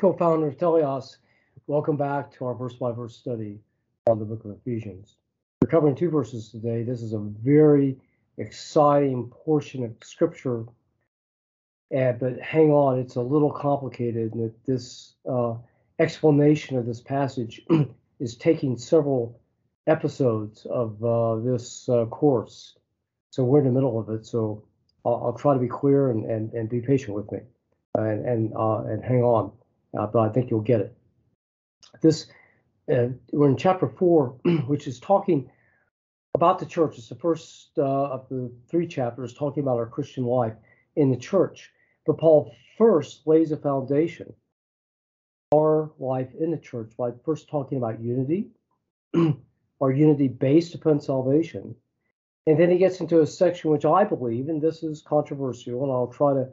co-founder 0.00 0.46
of 0.46 0.56
Teleios. 0.56 1.18
Welcome 1.66 1.98
back 1.98 2.32
to 2.32 2.46
our 2.46 2.54
verse 2.54 2.72
by 2.72 2.90
verse 2.90 3.14
study 3.14 3.58
on 4.06 4.18
the 4.18 4.24
book 4.24 4.46
of 4.46 4.52
Ephesians. 4.52 5.16
We're 5.60 5.68
covering 5.68 5.94
two 5.94 6.08
verses 6.08 6.48
today. 6.48 6.82
This 6.84 7.02
is 7.02 7.12
a 7.12 7.18
very 7.18 7.98
exciting 8.38 9.28
portion 9.28 9.84
of 9.84 9.94
scripture, 10.02 10.64
and, 11.90 12.18
but 12.18 12.40
hang 12.40 12.70
on, 12.70 12.98
it's 12.98 13.16
a 13.16 13.20
little 13.20 13.52
complicated. 13.52 14.32
And 14.32 14.44
that 14.44 14.64
this 14.64 15.16
uh, 15.30 15.56
explanation 15.98 16.78
of 16.78 16.86
this 16.86 17.02
passage 17.02 17.60
is 18.20 18.36
taking 18.36 18.78
several 18.78 19.38
episodes 19.86 20.64
of 20.64 21.04
uh, 21.04 21.36
this 21.40 21.90
uh, 21.90 22.06
course. 22.06 22.78
So 23.32 23.44
we're 23.44 23.58
in 23.58 23.66
the 23.66 23.70
middle 23.70 23.98
of 24.00 24.08
it. 24.08 24.24
So 24.24 24.64
I'll, 25.04 25.24
I'll 25.26 25.38
try 25.38 25.52
to 25.52 25.60
be 25.60 25.68
clear 25.68 26.08
and, 26.08 26.24
and, 26.24 26.54
and 26.54 26.70
be 26.70 26.80
patient 26.80 27.14
with 27.14 27.30
me 27.30 27.40
and 27.94 28.24
and 28.24 28.52
uh, 28.56 28.84
and 28.84 29.04
hang 29.04 29.22
on, 29.22 29.52
uh, 29.98 30.06
but 30.06 30.20
I 30.20 30.28
think 30.28 30.50
you'll 30.50 30.60
get 30.60 30.80
it. 30.80 30.96
This 32.02 32.26
uh, 32.90 33.08
we're 33.32 33.48
in 33.48 33.56
chapter 33.56 33.88
four, 33.88 34.36
which 34.66 34.86
is 34.86 34.98
talking 34.98 35.50
about 36.34 36.58
the 36.58 36.66
church. 36.66 36.98
It's 36.98 37.08
the 37.08 37.14
first 37.14 37.70
uh, 37.78 37.82
of 37.82 38.28
the 38.28 38.50
three 38.68 38.86
chapters 38.86 39.34
talking 39.34 39.62
about 39.62 39.78
our 39.78 39.86
Christian 39.86 40.24
life 40.24 40.54
in 40.96 41.10
the 41.10 41.16
church. 41.16 41.70
But 42.06 42.18
Paul 42.18 42.52
first 42.78 43.26
lays 43.26 43.52
a 43.52 43.56
foundation 43.56 44.32
our 45.52 45.90
life 45.98 46.28
in 46.38 46.50
the 46.50 46.58
church 46.58 46.92
by 46.96 47.10
first 47.24 47.48
talking 47.48 47.78
about 47.78 48.00
unity, 48.00 48.50
our 49.80 49.90
unity 49.90 50.28
based 50.28 50.74
upon 50.74 51.00
salvation. 51.00 51.74
And 52.46 52.58
then 52.58 52.70
he 52.70 52.78
gets 52.78 53.00
into 53.00 53.20
a 53.20 53.26
section 53.26 53.70
which 53.70 53.84
I 53.84 54.04
believe, 54.04 54.48
and 54.48 54.62
this 54.62 54.82
is 54.82 55.02
controversial, 55.02 55.82
and 55.82 55.92
I'll 55.92 56.06
try 56.06 56.34
to 56.34 56.48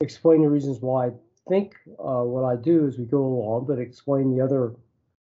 explain 0.00 0.42
the 0.42 0.48
reasons 0.48 0.80
why 0.80 1.10
think 1.48 1.74
uh, 1.98 2.22
what 2.22 2.44
I 2.44 2.56
do 2.56 2.86
as 2.86 2.98
we 2.98 3.04
go 3.04 3.24
along, 3.24 3.66
but 3.66 3.78
explain 3.78 4.36
the 4.36 4.44
other 4.44 4.74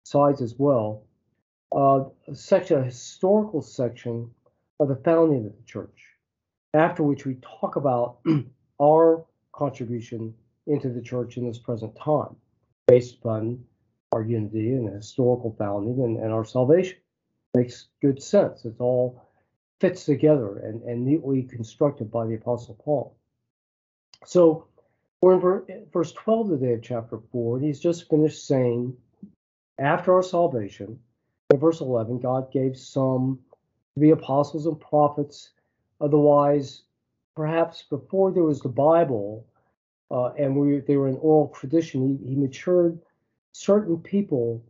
sides 0.04 0.42
as 0.42 0.56
well. 0.58 1.04
Uh, 1.74 2.06
a 2.28 2.56
a 2.56 2.84
historical 2.84 3.62
section 3.62 4.30
of 4.80 4.90
the 4.90 4.96
founding 4.98 5.46
of 5.46 5.56
the 5.56 5.64
church, 5.66 6.08
after 6.74 7.04
which 7.04 7.26
we 7.26 7.36
talk 7.36 7.76
about 7.76 8.18
our 8.82 9.26
contribution 9.54 10.34
into 10.68 10.90
the 10.90 11.02
church 11.02 11.38
in 11.38 11.48
this 11.48 11.60
present 11.60 11.96
time, 11.96 12.36
based 12.88 13.16
upon 13.16 13.64
our 14.12 14.22
unity 14.22 14.74
and 14.74 14.94
historical 14.94 15.56
founding 15.58 16.04
and, 16.04 16.18
and 16.18 16.32
our 16.32 16.46
salvation. 16.46 16.98
Makes 17.54 17.88
good 18.02 18.22
sense. 18.22 18.66
It 18.66 18.76
all 18.80 19.22
fits 19.80 20.06
together 20.06 20.60
and, 20.60 20.82
and 20.84 21.06
neatly 21.06 21.44
constructed 21.44 22.12
by 22.12 22.26
the 22.26 22.36
Apostle 22.36 22.78
Paul. 22.84 23.16
So 24.26 24.68
we're 25.22 25.60
in 25.66 25.86
verse 25.94 26.12
12 26.14 26.50
today 26.50 26.74
of 26.74 26.82
chapter 26.82 27.20
4, 27.32 27.58
and 27.58 27.66
he's 27.66 27.80
just 27.80 28.10
finished 28.10 28.48
saying, 28.48 28.98
after 29.78 30.14
our 30.14 30.24
salvation, 30.24 31.00
in 31.52 31.60
verse 31.60 31.80
11, 31.80 32.20
God 32.20 32.52
gave 32.52 32.76
some 32.76 33.40
to 33.94 34.00
be 34.00 34.10
apostles 34.10 34.66
and 34.66 34.80
prophets. 34.80 35.52
Otherwise, 36.00 36.84
perhaps 37.36 37.84
before 37.84 38.32
there 38.32 38.44
was 38.44 38.62
the 38.62 38.70
Bible 38.70 39.46
uh, 40.10 40.32
and 40.34 40.56
we, 40.56 40.80
they 40.80 40.98
were 40.98 41.08
in 41.08 41.18
oral 41.18 41.50
tradition, 41.56 42.20
he, 42.20 42.30
he 42.30 42.36
matured 42.36 43.00
certain 43.54 43.98
people 43.98 44.64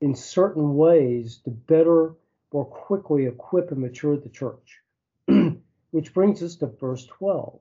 in 0.00 0.14
certain 0.14 0.74
ways 0.74 1.38
to 1.44 1.50
better, 1.50 2.14
more 2.52 2.64
quickly 2.64 3.26
equip 3.26 3.70
and 3.70 3.80
mature 3.80 4.16
the 4.16 4.28
church. 4.28 4.80
Which 5.90 6.14
brings 6.14 6.42
us 6.42 6.56
to 6.56 6.66
verse 6.66 7.06
12 7.06 7.60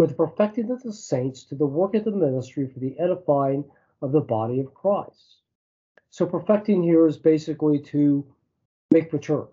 for 0.00 0.06
the 0.06 0.14
perfecting 0.14 0.70
of 0.70 0.82
the 0.82 0.94
saints 0.94 1.44
to 1.44 1.54
the 1.54 1.66
work 1.66 1.94
of 1.94 2.04
the 2.04 2.10
ministry 2.10 2.66
for 2.66 2.80
the 2.80 2.98
edifying 2.98 3.62
of 4.00 4.12
the 4.12 4.20
body 4.22 4.58
of 4.58 4.72
Christ. 4.72 5.42
So 6.08 6.24
perfecting 6.24 6.82
here 6.82 7.06
is 7.06 7.18
basically 7.18 7.80
to 7.80 8.24
make 8.90 9.12
mature, 9.12 9.50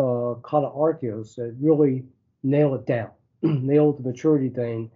uh, 0.00 0.34
kata 0.42 0.66
archios, 0.66 1.38
uh, 1.38 1.52
really 1.60 2.04
nail 2.42 2.74
it 2.74 2.86
down, 2.86 3.12
nail 3.42 3.92
the 3.92 4.02
maturity 4.02 4.48
thing 4.48 4.90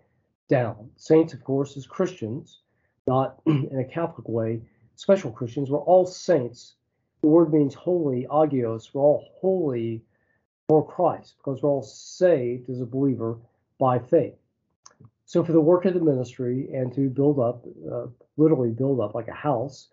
down. 0.49 0.91
Saints, 0.97 1.33
of 1.33 1.45
course, 1.45 1.77
as 1.77 1.87
Christians, 1.87 2.63
not 3.07 3.41
in 3.47 3.79
a 3.79 3.85
Catholic 3.85 4.29
way, 4.29 4.63
special 4.97 5.31
Christians. 5.31 5.71
We're 5.71 5.79
all 5.79 6.07
saints. 6.07 6.75
The 7.21 7.29
word 7.29 7.53
means 7.53 7.75
holy, 7.75 8.27
agios. 8.33 8.93
We're 8.93 9.03
all 9.03 9.29
holy 9.41 10.03
for 10.67 10.85
Christ 10.85 11.37
because 11.37 11.63
we're 11.63 11.71
all 11.71 11.85
saved 11.85 12.69
as 12.69 12.81
a 12.81 12.85
believer 12.85 13.39
by 13.79 14.01
faith. 14.01 14.35
So 15.27 15.43
for 15.43 15.53
the 15.53 15.61
work 15.61 15.85
of 15.85 15.95
the 15.95 16.01
ministry 16.01 16.69
and 16.73 16.95
to 16.95 17.11
build 17.11 17.41
up, 17.41 17.65
uh, 17.93 18.07
literally 18.37 18.71
build 18.71 19.01
up 19.01 19.15
like 19.15 19.27
a 19.27 19.35
house, 19.35 19.89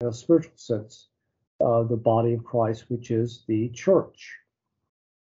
in 0.00 0.06
a 0.06 0.12
spiritual 0.12 0.52
sense, 0.54 1.08
uh, 1.64 1.82
the 1.84 1.96
body 1.96 2.34
of 2.34 2.44
Christ, 2.44 2.84
which 2.88 3.10
is 3.10 3.44
the 3.48 3.70
church. 3.70 4.36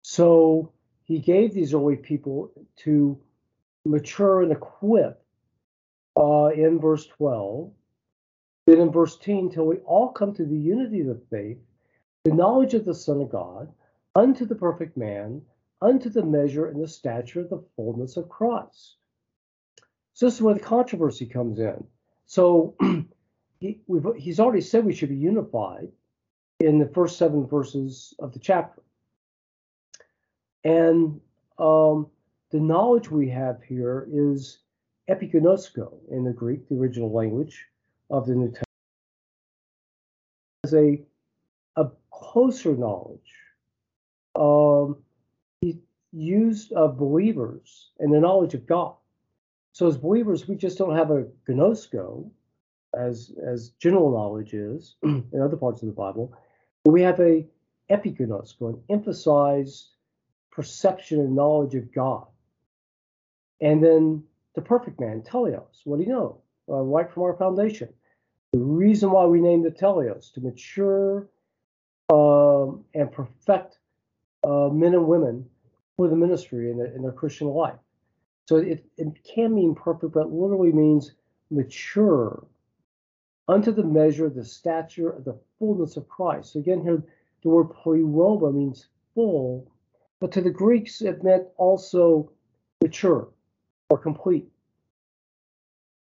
So 0.02 0.74
he 1.06 1.20
gave 1.20 1.54
these 1.54 1.74
early 1.74 1.96
people 1.96 2.52
to 2.78 3.18
mature 3.86 4.42
and 4.42 4.52
equip 4.52 5.24
uh, 6.18 6.48
in 6.48 6.78
verse 6.78 7.08
12. 7.08 7.72
Then 8.68 8.80
in 8.80 8.92
verse 8.92 9.18
10, 9.18 9.52
till 9.52 9.68
we 9.68 9.78
all 9.78 10.10
come 10.10 10.34
to 10.34 10.46
the 10.46 10.58
unity 10.58 11.00
of 11.00 11.08
the 11.08 11.22
faith, 11.30 11.58
the 12.26 12.34
knowledge 12.34 12.74
of 12.74 12.84
the 12.84 12.94
Son 12.94 13.22
of 13.22 13.30
God, 13.30 13.72
unto 14.16 14.46
the 14.46 14.56
perfect 14.56 14.98
man, 14.98 15.42
unto 15.82 16.10
the 16.10 16.24
measure 16.24 16.68
and 16.68 16.82
the 16.82 16.88
stature 16.88 17.42
of 17.42 17.50
the 17.50 17.64
fullness 17.76 18.18
of 18.18 18.30
Christ. 18.30 18.98
So 20.14 20.28
this 20.28 20.36
is 20.36 20.42
where 20.42 20.54
the 20.54 20.60
controversy 20.60 21.26
comes 21.26 21.60
in. 21.60 21.84
So 22.26 22.76
he, 23.60 23.82
he's 24.18 24.40
already 24.40 24.62
said 24.62 24.86
we 24.86 24.94
should 24.94 25.10
be 25.10 25.16
unified 25.16 25.90
in 26.60 26.78
the 26.78 26.88
first 26.88 27.18
seven 27.18 27.48
verses 27.48 28.14
of 28.20 28.34
the 28.34 28.40
chapter. 28.40 28.82
And 30.64 31.20
um, 31.58 32.08
the 32.52 32.60
knowledge 32.60 33.10
we 33.10 33.30
have 33.30 33.64
here 33.64 34.08
is 34.12 34.60
epiginosko 35.10 35.94
in 36.12 36.24
the 36.24 36.34
Greek, 36.34 36.68
the 36.70 36.76
original 36.76 37.12
language 37.12 37.66
of 38.10 38.28
the 38.28 38.36
New 38.36 38.48
Testament, 38.48 38.68
as 40.64 40.74
a, 40.74 41.02
a 41.78 41.90
closer 42.12 42.76
knowledge. 42.76 43.20
Um, 44.36 44.98
used 46.12 46.72
of 46.74 46.98
believers 46.98 47.92
and 48.00 48.14
the 48.14 48.20
knowledge 48.20 48.54
of 48.54 48.68
God. 48.68 48.96
So 49.74 49.88
as 49.88 49.98
believers, 49.98 50.48
we 50.48 50.56
just 50.56 50.78
don't 50.78 50.96
have 50.96 51.12
a 51.12 51.26
gnosko, 51.48 52.30
as 52.94 53.32
as 53.46 53.70
general 53.80 54.12
knowledge 54.12 54.54
is 54.54 54.96
in 55.04 55.42
other 55.42 55.56
parts 55.56 55.82
of 55.82 55.88
the 55.88 55.94
Bible, 55.94 56.34
but 56.84 56.92
we 56.92 57.02
have 57.02 57.20
a 57.22 57.48
epignosko, 57.90 58.70
an 58.70 58.82
emphasized 58.90 59.88
perception 60.52 61.20
and 61.20 61.36
knowledge 61.36 61.76
of 61.76 61.94
God. 61.94 62.28
And 63.62 63.82
then 63.82 64.24
the 64.56 64.62
perfect 64.62 65.00
man, 65.00 65.22
Teleios. 65.22 65.82
What 65.86 65.98
do 65.98 66.04
you 66.04 66.10
know? 66.10 66.42
Uh, 66.70 66.82
right 66.82 67.10
from 67.10 67.24
our 67.24 67.36
foundation. 67.36 67.90
The 68.52 68.60
reason 68.60 69.12
why 69.12 69.26
we 69.26 69.40
named 69.40 69.66
it 69.66 69.78
Teleios 69.80 70.34
to 70.34 70.42
mature 70.42 71.30
um, 72.10 72.84
and 72.94 73.10
perfect 73.12 73.78
uh, 74.44 74.70
men 74.70 74.94
and 74.94 75.08
women 75.08 75.46
for 76.02 76.08
the 76.08 76.16
ministry 76.16 76.72
in, 76.72 76.80
the, 76.80 76.96
in 76.96 77.04
their 77.04 77.12
Christian 77.12 77.46
life. 77.46 77.78
So 78.48 78.56
it, 78.56 78.84
it 78.98 79.24
can 79.24 79.54
mean 79.54 79.76
perfect, 79.76 80.14
but 80.14 80.32
literally 80.32 80.72
means 80.72 81.12
mature 81.52 82.44
unto 83.48 83.72
the 83.72 83.84
measure, 83.84 84.28
the 84.28 84.44
stature 84.44 85.12
of 85.12 85.26
the 85.26 85.38
fullness 85.60 85.98
of 85.98 86.10
Christ. 86.10 86.54
So 86.54 86.60
again, 86.60 86.82
here 86.82 87.04
the 87.44 87.50
word 87.50 87.66
pleroma 87.66 88.52
means 88.52 88.88
full, 89.14 89.72
but 90.20 90.32
to 90.32 90.42
the 90.42 90.50
Greeks 90.50 91.04
it 91.04 91.24
meant 91.24 91.44
also 91.58 92.32
mature 92.82 93.30
or 93.92 94.00
complete. 94.00 94.50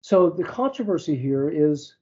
So 0.01 0.31
the 0.31 0.43
controversy 0.43 1.15
here 1.15 1.49
is 1.49 1.95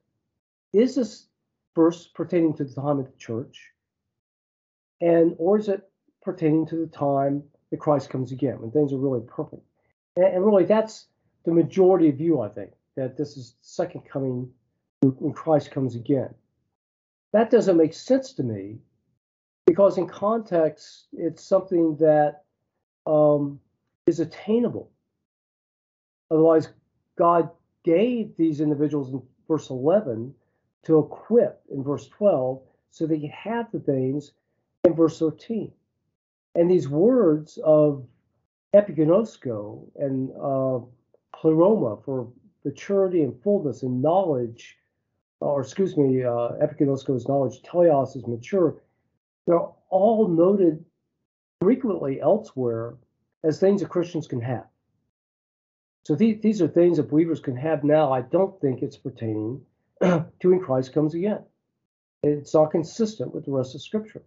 is 0.73 0.95
this 0.95 1.27
verse 1.75 2.09
pertaining 2.15 2.55
to 2.55 2.65
the 2.65 2.75
time 2.75 2.99
of 2.99 3.13
the 3.13 3.19
church? 3.19 3.73
And 5.03 5.35
or 5.37 5.59
is 5.59 5.69
it 5.69 5.87
pertaining 6.23 6.67
to 6.69 6.77
the 6.77 6.87
time 6.87 7.43
Christ 7.79 8.11
comes 8.11 8.33
again, 8.33 8.61
when 8.61 8.71
things 8.71 8.93
are 8.93 8.99
really 8.99 9.23
perfect. 9.27 9.63
And, 10.17 10.27
and 10.27 10.45
really, 10.45 10.65
that's 10.65 11.07
the 11.45 11.53
majority 11.53 12.11
view, 12.11 12.41
I 12.41 12.49
think. 12.49 12.73
that 12.97 13.17
this 13.17 13.37
is 13.37 13.55
second 13.61 14.03
coming 14.11 14.51
when 15.03 15.33
Christ 15.33 15.71
comes 15.71 15.95
again. 15.95 16.35
That 17.33 17.51
doesn't 17.51 17.77
make 17.77 17.95
sense 17.95 18.33
to 18.35 18.43
me 18.43 18.79
because 19.67 19.99
in 19.99 20.07
context, 20.07 21.07
it's 21.13 21.43
something 21.43 21.97
that 21.97 22.45
um, 23.07 23.61
is 24.07 24.21
attainable. 24.21 24.91
Otherwise, 26.31 26.69
God 27.17 27.51
gave 27.85 28.37
these 28.37 28.61
individuals 28.61 29.13
in 29.13 29.23
verse 29.49 29.71
11 29.71 30.35
to 30.85 30.99
equip 30.99 31.63
in 31.71 31.83
verse 31.83 32.09
12 32.09 32.63
so 32.91 33.07
they 33.07 33.21
could 33.21 33.31
have 33.31 33.71
the 33.73 33.81
things 33.81 34.33
in 34.85 34.95
verse 34.95 35.19
13. 35.19 35.73
And 36.55 36.71
these 36.71 36.89
words 36.89 37.59
of 37.65 38.07
epiginosko 38.75 39.87
and 39.97 40.31
uh, 40.41 40.85
pleroma 41.37 41.99
for 42.05 42.29
maturity 42.65 43.23
and 43.23 43.41
fullness 43.43 43.83
and 43.83 44.01
knowledge, 44.01 44.77
or 45.41 45.61
excuse 45.61 45.97
me, 45.97 46.23
uh, 46.23 46.53
epiginosko 46.63 47.17
is 47.17 47.29
knowledge, 47.29 47.63
teleos 47.63 48.17
is 48.17 48.27
mature, 48.27 48.77
they're 49.47 49.69
all 49.91 50.29
noted 50.29 50.85
frequently 51.61 52.21
elsewhere 52.21 52.95
as 53.43 53.61
things 53.61 53.81
that 53.81 53.91
Christians 53.91 54.27
can 54.27 54.41
have. 54.41 54.67
So 56.05 56.15
these, 56.15 56.41
these 56.43 56.61
are 56.61 56.69
things 56.69 56.99
that 56.99 57.11
believers 57.11 57.41
can 57.41 57.57
have 57.57 57.85
now. 57.85 58.13
I 58.13 58.21
don't 58.21 58.61
think 58.61 58.83
it's 58.83 58.97
pertaining 58.97 59.63
to 60.03 60.27
when 60.43 60.61
Christ 60.61 60.93
comes 60.93 61.15
again. 61.15 61.43
It's 62.23 62.55
not 62.55 62.71
consistent 62.71 63.35
with 63.35 63.45
the 63.45 63.53
rest 63.53 63.75
of 63.75 63.83
Scripture. 63.83 64.23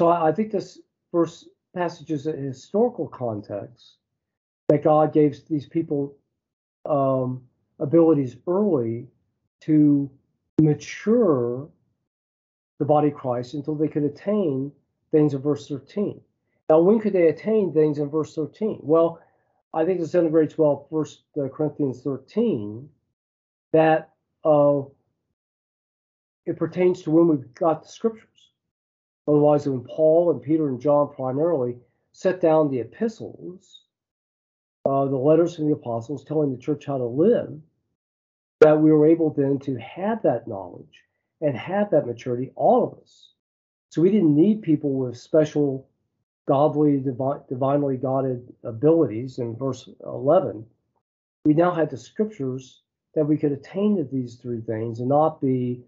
So 0.00 0.08
I, 0.08 0.28
I 0.28 0.32
think 0.32 0.50
this 0.50 0.78
verse 1.12 1.46
passage 1.74 2.10
is 2.10 2.26
a 2.26 2.32
historical 2.32 3.06
context 3.06 3.98
that 4.70 4.82
God 4.82 5.12
gave 5.12 5.46
these 5.46 5.66
people 5.66 6.16
um, 6.86 7.42
abilities 7.78 8.36
early 8.46 9.08
to 9.60 10.10
mature 10.58 11.68
the 12.78 12.86
body 12.86 13.08
of 13.08 13.14
Christ 13.14 13.52
until 13.52 13.74
they 13.74 13.88
could 13.88 14.04
attain 14.04 14.72
things 15.10 15.34
in 15.34 15.42
verse 15.42 15.68
13. 15.68 16.18
Now, 16.70 16.80
when 16.80 16.98
could 16.98 17.12
they 17.12 17.28
attain 17.28 17.74
things 17.74 17.98
in 17.98 18.08
verse 18.08 18.34
13? 18.34 18.78
Well, 18.80 19.20
I 19.74 19.84
think 19.84 20.00
it's 20.00 20.14
in 20.14 20.30
grade 20.30 20.48
12, 20.48 20.86
First 20.90 21.24
uh, 21.36 21.48
Corinthians 21.48 22.00
13, 22.00 22.88
that 23.74 24.14
uh, 24.46 24.80
it 26.46 26.56
pertains 26.56 27.02
to 27.02 27.10
when 27.10 27.28
we've 27.28 27.52
got 27.52 27.82
the 27.82 27.88
scriptures. 27.90 28.29
Otherwise, 29.30 29.68
when 29.68 29.84
Paul 29.84 30.32
and 30.32 30.42
Peter 30.42 30.68
and 30.68 30.80
John 30.80 31.14
primarily 31.14 31.76
set 32.10 32.40
down 32.40 32.68
the 32.68 32.80
epistles, 32.80 33.82
uh, 34.84 35.04
the 35.04 35.16
letters 35.16 35.54
from 35.54 35.68
the 35.68 35.74
apostles 35.74 36.24
telling 36.24 36.50
the 36.50 36.58
church 36.58 36.84
how 36.84 36.98
to 36.98 37.04
live, 37.04 37.60
that 38.60 38.80
we 38.80 38.90
were 38.90 39.06
able 39.06 39.30
then 39.30 39.60
to 39.60 39.76
have 39.76 40.20
that 40.24 40.48
knowledge 40.48 41.04
and 41.40 41.56
have 41.56 41.92
that 41.92 42.08
maturity, 42.08 42.50
all 42.56 42.82
of 42.82 42.98
us. 43.00 43.30
So 43.90 44.02
we 44.02 44.10
didn't 44.10 44.34
need 44.34 44.62
people 44.62 44.94
with 44.94 45.16
special 45.16 45.88
godly, 46.48 46.98
divi- 46.98 47.44
divinely 47.48 47.98
guided 47.98 48.52
abilities 48.64 49.38
in 49.38 49.54
verse 49.54 49.88
11. 50.04 50.66
We 51.44 51.54
now 51.54 51.70
had 51.70 51.88
the 51.88 51.96
scriptures 51.96 52.82
that 53.14 53.26
we 53.26 53.36
could 53.36 53.52
attain 53.52 53.96
to 53.96 54.04
these 54.04 54.34
three 54.34 54.60
things 54.60 54.98
and 54.98 55.08
not 55.08 55.40
be 55.40 55.84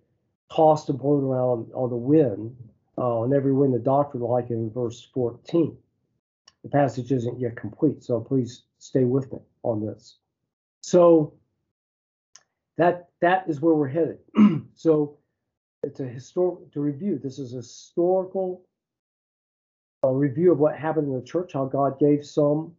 tossed 0.55 0.91
and 0.91 0.99
blown 0.99 1.25
around 1.25 1.73
on 1.75 1.91
the 1.91 1.97
wind, 1.97 2.56
uh, 2.99 3.21
on 3.21 3.35
every 3.35 3.53
wind 3.53 3.75
of 3.75 3.85
doctrine, 3.85 4.23
like 4.23 4.50
in 4.50 4.71
verse 4.71 5.09
14. 5.15 5.77
The 6.62 6.69
passage 6.69 7.11
isn't 7.11 7.41
yet 7.41 7.56
complete, 7.56 8.05
so 8.05 8.21
please 8.21 8.62
stay 8.79 9.05
with 9.05 9.33
me 9.33 9.41
on 9.62 9.85
this. 9.85 10.19
So 10.81 11.35
that 12.77 13.09
that 13.21 13.49
is 13.49 13.61
where 13.61 13.75
we're 13.75 13.89
headed. 13.89 14.19
so 14.75 15.19
it's 15.83 16.00
a 16.00 16.05
historical 16.05 16.69
to 16.73 16.81
review. 16.81 17.19
This 17.23 17.39
is 17.39 17.55
a 17.55 17.59
historical 17.59 18.62
uh, 20.05 20.09
review 20.09 20.53
of 20.53 20.59
what 20.59 20.77
happened 20.77 21.09
in 21.09 21.15
the 21.15 21.27
church, 21.27 21.53
how 21.53 21.65
God 21.65 21.99
gave 21.99 22.25
some 22.25 22.73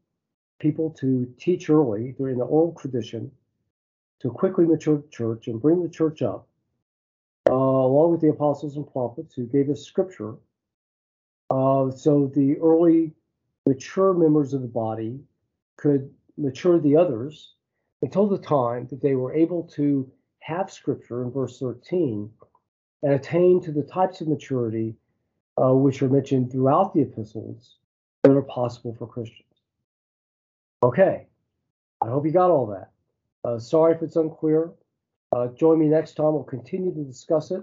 people 0.59 0.89
to 0.91 1.31
teach 1.37 1.69
early 1.69 2.13
during 2.17 2.37
the 2.37 2.45
oral 2.45 2.73
tradition 2.79 3.31
to 4.19 4.29
quickly 4.29 4.65
mature 4.65 4.97
the 4.97 5.07
church 5.09 5.47
and 5.47 5.61
bring 5.61 5.83
the 5.83 5.89
church 5.89 6.21
up, 6.21 6.47
uh, 7.49 7.53
along 7.53 8.11
with 8.11 8.21
the 8.21 8.29
apostles 8.29 8.75
and 8.75 8.91
prophets 8.91 9.33
who 9.35 9.45
gave 9.45 9.69
us 9.69 9.85
scripture. 9.85 10.35
Uh, 11.49 11.91
so 11.91 12.31
the 12.33 12.57
early 12.59 13.13
mature 13.65 14.13
members 14.13 14.53
of 14.53 14.61
the 14.61 14.67
body 14.67 15.19
could 15.77 16.09
mature 16.37 16.79
the 16.79 16.95
others 16.95 17.53
until 18.01 18.27
the 18.27 18.37
time 18.37 18.87
that 18.89 19.01
they 19.01 19.15
were 19.15 19.33
able 19.33 19.63
to 19.63 20.09
have 20.39 20.71
scripture 20.71 21.23
in 21.23 21.31
verse 21.31 21.59
13 21.59 22.29
and 23.01 23.13
attain 23.13 23.61
to 23.61 23.71
the 23.71 23.83
types 23.83 24.21
of 24.21 24.27
maturity 24.27 24.95
uh, 25.61 25.73
which 25.73 26.01
are 26.01 26.09
mentioned 26.09 26.51
throughout 26.51 26.93
the 26.93 27.01
epistles 27.01 27.77
that 28.23 28.31
are 28.31 28.41
possible 28.41 28.95
for 28.97 29.07
Christians. 29.07 29.43
Okay, 30.81 31.27
I 32.01 32.07
hope 32.07 32.25
you 32.25 32.31
got 32.31 32.51
all 32.51 32.67
that. 32.67 32.91
Uh, 33.45 33.59
sorry 33.59 33.93
if 33.95 34.01
it's 34.01 34.15
unclear. 34.15 34.71
Uh, 35.33 35.47
join 35.47 35.79
me 35.79 35.87
next 35.87 36.13
time. 36.13 36.33
We'll 36.33 36.43
continue 36.43 36.93
to 36.93 37.03
discuss 37.03 37.51
it. 37.51 37.61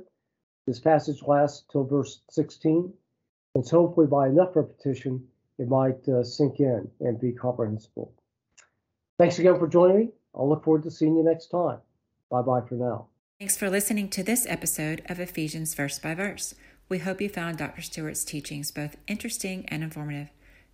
This 0.67 0.81
passage 0.81 1.23
lasts 1.23 1.65
till 1.71 1.85
verse 1.85 2.21
16, 2.31 2.93
and 3.55 3.67
so 3.67 3.87
hopefully 3.87 4.07
by 4.07 4.29
enough 4.29 4.57
repetition, 4.57 5.25
it 5.59 5.69
might 5.69 6.07
uh, 6.09 6.25
sink 6.25 6.61
in 6.61 6.89
and 7.01 7.21
be 7.21 7.33
comprehensible. 7.33 8.13
Thanks 9.19 9.39
again 9.39 9.59
for 9.59 9.69
joining 9.69 9.99
me. 9.99 10.09
I'll 10.35 10.49
look 10.49 10.65
forward 10.65 10.83
to 10.85 10.91
seeing 10.91 11.17
you 11.17 11.23
next 11.23 11.49
time. 11.49 11.79
Bye 12.31 12.43
bye 12.43 12.63
for 12.69 12.75
now. 12.75 13.07
Thanks 13.39 13.57
for 13.57 13.71
listening 13.71 14.09
to 14.11 14.23
this 14.23 14.47
episode 14.49 15.03
of 15.07 15.21
Ephesians 15.21 15.75
Verse 15.75 15.99
by 15.99 16.15
Verse. 16.15 16.55
We 16.89 16.99
hope 16.99 17.21
you 17.21 17.29
found 17.29 17.59
Dr. 17.59 17.83
Stewart's 17.83 18.25
teachings 18.25 18.71
both 18.71 18.97
interesting 19.07 19.65
and 19.69 19.83
informative. 19.83 20.31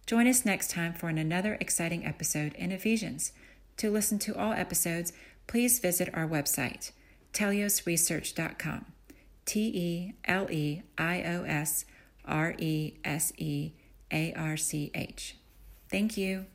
Join 0.07 0.27
us 0.27 0.45
next 0.45 0.71
time 0.71 0.95
for 0.95 1.09
another 1.09 1.59
exciting 1.61 2.07
episode 2.07 2.55
in 2.55 2.73
Ephesians. 2.73 3.33
To 3.79 3.91
listen 3.91 4.19
to 4.21 4.37
all 4.39 4.53
episodes, 4.53 5.13
please 5.47 5.79
visit 5.79 6.11
our 6.15 6.27
website, 6.27 6.93
teleiosresearch.com. 7.33 8.87
T 9.45 9.61
E 9.61 10.15
L 10.25 10.51
E 10.51 10.83
I 10.99 11.23
O 11.23 11.45
S 11.45 11.85
R 12.25 12.55
E 12.59 12.95
S 13.05 13.33
E 13.37 13.73
A 14.13 14.33
R 14.35 14.57
C 14.57 14.91
H. 14.95 15.37
Thank 15.89 16.17
you. 16.17 16.47